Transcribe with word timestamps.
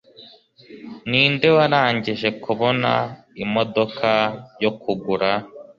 Ninde 1.09 1.47
warangije 1.57 2.27
kubona 2.43 2.91
imodoka 3.43 4.09
yo 4.63 4.71
kugura? 4.81 5.29